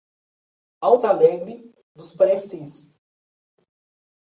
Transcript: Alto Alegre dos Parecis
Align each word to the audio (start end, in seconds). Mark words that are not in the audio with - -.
Alto 0.81 1.05
Alegre 1.05 1.71
dos 1.93 2.11
Parecis 2.15 2.99